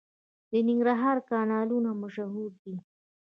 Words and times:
د 0.51 0.53
ننګرهار 0.67 1.17
کانالونه 1.29 1.89
مشهور 2.03 2.51
دي. 2.63 2.75